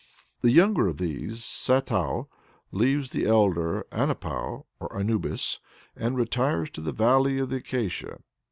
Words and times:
The 0.41 0.49
younger 0.49 0.87
of 0.87 0.97
these, 0.97 1.41
Satou, 1.43 2.25
leaves 2.71 3.11
the 3.11 3.27
elder, 3.27 3.85
Anepou 3.91 4.65
(Anubis) 4.91 5.59
and 5.95 6.17
retires 6.17 6.71
to 6.71 6.81
the 6.81 6.91
Valley 6.91 7.37
of 7.37 7.49
the 7.51 7.57
Acacia. 7.57 8.17